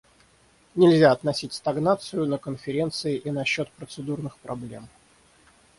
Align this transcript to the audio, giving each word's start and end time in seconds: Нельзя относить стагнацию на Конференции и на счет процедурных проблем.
Нельзя 0.73 1.11
относить 1.11 1.53
стагнацию 1.53 2.25
на 2.25 2.39
Конференции 2.39 3.17
и 3.17 3.29
на 3.29 3.45
счет 3.45 3.69
процедурных 3.73 4.35
проблем. 4.39 4.87